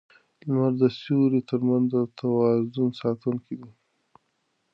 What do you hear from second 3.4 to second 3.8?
دی.